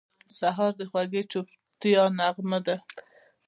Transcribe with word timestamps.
سهار 0.39 0.71
د 0.79 0.81
خوږې 0.89 1.21
چوپتیا 1.31 2.03
نغمه 2.17 2.59
ده. 2.65 2.75